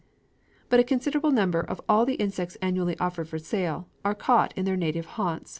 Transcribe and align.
But 0.67 0.79
a 0.79 0.83
considerable 0.83 1.29
number 1.29 1.59
of 1.59 1.79
all 1.87 2.07
the 2.07 2.15
insects 2.15 2.55
annually 2.59 2.97
offered 2.97 3.29
for 3.29 3.37
sale, 3.37 3.87
are 4.03 4.15
caught 4.15 4.51
in 4.57 4.65
their 4.65 4.75
native 4.75 5.05
haunts. 5.05 5.49